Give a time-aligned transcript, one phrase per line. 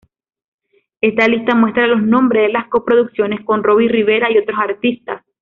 [0.99, 5.21] Esta lista muestra los nombres de las coproducciones con Robbie Rivera y otros artistas.